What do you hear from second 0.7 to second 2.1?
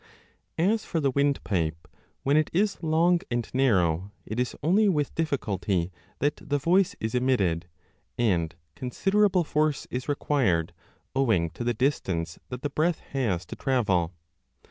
As for the windpipe,